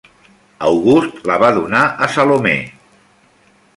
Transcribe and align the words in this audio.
August 0.69 1.29
la 1.31 1.37
va 1.43 1.51
donar 1.59 1.83
a 2.07 2.11
Salomé. 2.15 2.55